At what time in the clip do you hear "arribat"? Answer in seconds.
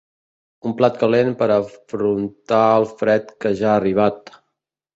3.85-4.37